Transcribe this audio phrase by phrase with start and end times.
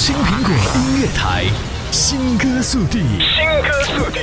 [0.00, 1.44] 青苹果音乐台，
[1.90, 4.20] 新歌速递，新歌速递，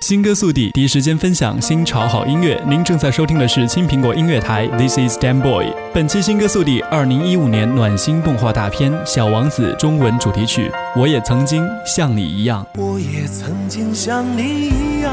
[0.00, 2.58] 新歌速递，第一时间分享新潮好音乐。
[2.66, 5.66] 您正在收听的是青苹果音乐台，This is Dan Boy。
[5.92, 10.72] 本期新歌速递，二零一五年暖心动画大片《小王子》中文主题曲。
[10.96, 15.12] 我也曾经像你一样，我也曾经像你一样，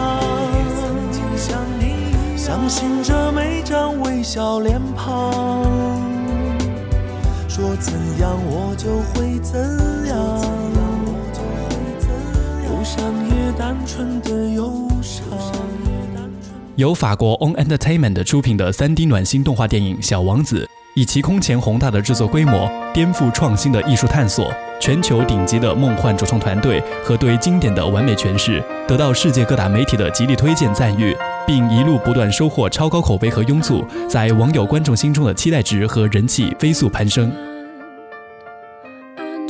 [2.38, 5.62] 相信着每张微笑脸庞，
[7.56, 9.62] 说怎样我就会怎
[10.08, 10.18] 样，
[12.66, 15.28] 忧伤也单纯的忧伤。
[16.78, 20.66] 由法国 On Entertainment 出品的 3D 暖心动画电影《小王子》，
[20.96, 24.52] 以其空前宏大的制作规模、颠覆创新的艺术探索、
[24.82, 31.16] 全球顶级的梦幻主创团队和对经典的完美诠释，得到世界各大媒体的极力推荐赞誉，
[31.46, 37.32] 并一路不断收获超高口碑和拥簇，在网友观众心中的期待值和人气飞速攀升。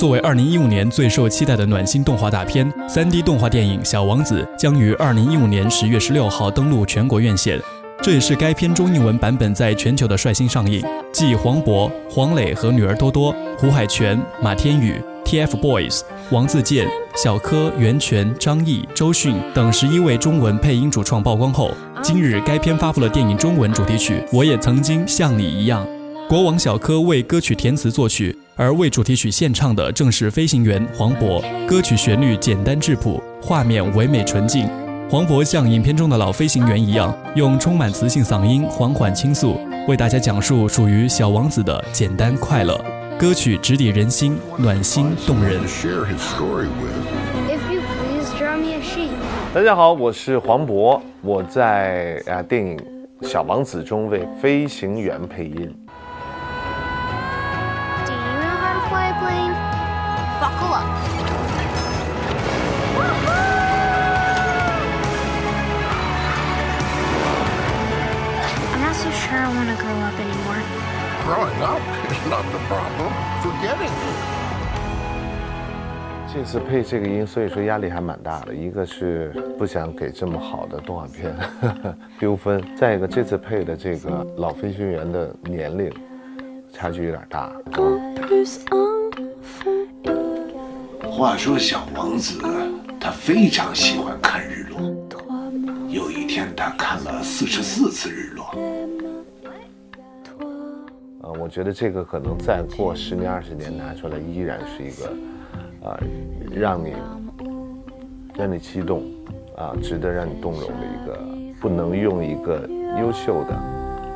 [0.03, 7.57] 作为2015年最受期待的暖心动画大片，3D 动画电影《小王子》将于2015年10月16号登陆全国院线。
[8.01, 10.83] 这也是该片中英文版本在全球的率先上映。
[11.13, 16.01] 继黄渤、黄磊和女儿多多、胡海泉、马天宇、TFBOYS、
[16.31, 25.87] 王自健、小柯、袁泉、张译、周迅等十一位中文配音主创曝光后，今日该片发布了电影中文主题曲《我也曾经像你一样》。
[26.33, 31.39] 国王小柯为歌曲填词作曲，而为主题曲献唱的正是飞行员黄渤。
[31.67, 34.67] 歌曲旋律简单质朴，画面唯美纯净。
[35.11, 42.83] 黄渤像影片中的老飞行员一样，用充满磁性嗓音缓缓倾诉，为大家讲述属于小王子的简单快乐。
[43.15, 45.61] 歌曲直抵人心，暖心动人。
[45.61, 45.85] If
[47.71, 49.09] you please draw me a sheep.
[49.53, 52.75] 大家好，我是黄渤，我在啊电影
[53.27, 55.71] 《小王子》中为飞行员配音。
[71.33, 73.11] Growing up is not the problem.
[73.41, 74.17] Forgetting it.
[76.31, 78.53] 这次配这个音，所以说压力还蛮大的。
[78.53, 81.35] 一个是不想给这么好的动画片
[82.19, 85.91] 丢分，再一个这次配的这个老飞行员的年龄
[86.71, 87.51] 差距有点大。
[91.09, 92.39] 话说小王子
[92.99, 94.79] 他非常喜欢看日落，
[95.89, 98.55] 有一天他看了四十四次日落。
[101.39, 105.13] 我觉得这个可能再过十年二十年拿出来，依然是一个，
[105.81, 105.99] 呃，
[106.55, 106.93] 让你
[108.37, 109.03] 让你激动，
[109.57, 111.19] 啊、值得让你动容的一个，
[111.59, 112.67] 不能用一个
[112.99, 113.55] 优秀的、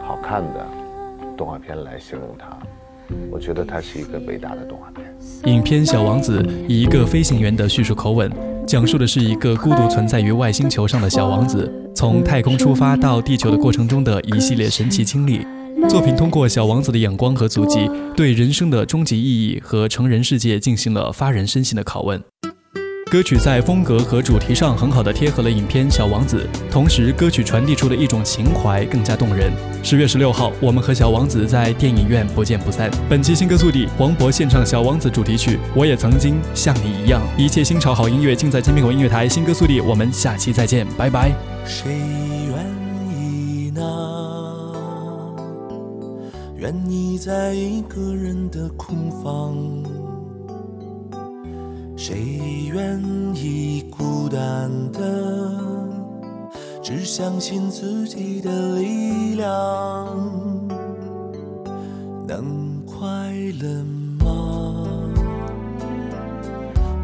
[0.03, 0.65] 好看的
[1.35, 2.57] 动画片来形容它。
[3.31, 5.05] 我觉得它是一个伟大的动画片。
[5.45, 8.29] 影片《小王子》以一个飞行员的叙述口吻，
[8.65, 15.45] 讲述的是一个孤独存在于外星球上的小王子，从太空出发到地球的过程中的一系列神奇经历。
[15.89, 22.21] 作品通过小王子的眼光和足迹，对人生的终极意义和成人世界进行了发人深省的拷问。
[23.09, 29.49] 歌曲在风格和主题上很好的贴合了影片《小王子》，同时歌曲传递出的一种情怀更加动人。
[29.81, 32.91] 十月十六号，我们和小王子在电影院不见不散。
[33.07, 39.29] 本期新歌速递，黄渤献唱《小王子》主题曲《我也曾经像你一样》，一切新潮好音乐尽在金苹果音乐台。
[39.29, 41.31] 新歌速递，我们下期再见，拜拜。
[41.65, 41.93] 谁
[42.49, 42.76] 愿
[46.67, 49.55] 愿意在一个人的空房？
[51.95, 53.01] 谁愿
[53.33, 54.99] 意孤单的，
[56.83, 59.47] 只相信自己的力量？
[62.27, 63.81] 能快乐
[64.25, 64.83] 吗？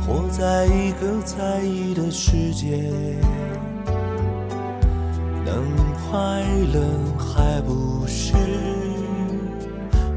[0.06, 2.92] 活在一个在意的世界。
[5.46, 5.64] 能
[6.12, 6.82] 快乐
[7.18, 8.34] 还不是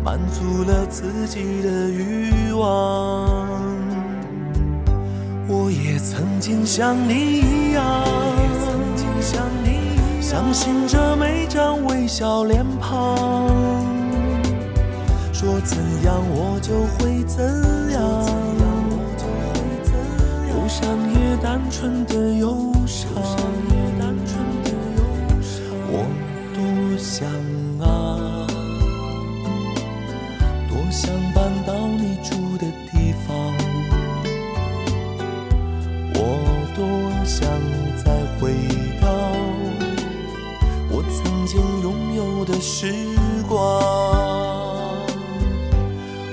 [0.07, 3.51] 满足了自己的欲望？
[5.49, 8.05] 我也曾经像你一样，
[10.21, 13.17] 相信着每张微笑脸庞，
[15.33, 17.45] 说怎样我就会怎
[17.91, 18.01] 样，
[20.51, 23.11] 忧伤也单纯的忧伤。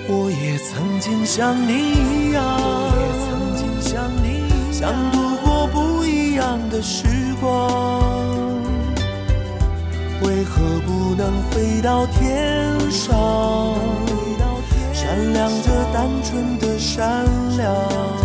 [0.07, 7.05] 我也曾经像你一样，我也曾经像你一样，想度过不一样的时
[7.39, 7.71] 光。
[10.23, 13.13] 为何不能飞到天上，
[14.94, 17.25] 闪亮着单纯的善
[17.57, 18.22] 良？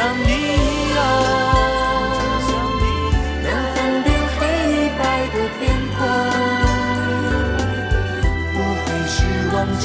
[0.00, 0.32] 想你
[0.96, 0.98] 啊。
[3.42, 4.08] 能分辨
[4.38, 4.40] 黑
[4.72, 5.60] 与白的天
[5.94, 5.98] 空，
[8.54, 9.14] 不会是
[9.52, 9.84] 望之。